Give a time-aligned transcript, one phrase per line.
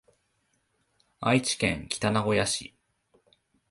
[1.19, 2.73] 愛知県北名古屋市